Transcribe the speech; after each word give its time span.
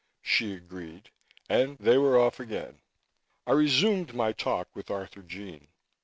she 0.23 0.55
agreed, 0.55 1.11
and 1.47 1.77
they 1.77 1.95
were 1.95 2.17
off 2.17 2.39
again. 2.39 2.81
I 3.45 3.51
resumed 3.51 4.15
my 4.15 4.31
talk 4.31 4.75
with 4.75 4.87
Arthurjean. 4.89 5.67